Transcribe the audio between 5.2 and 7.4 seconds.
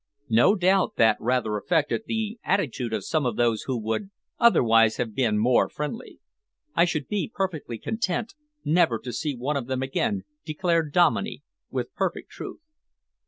more friendly." "I should be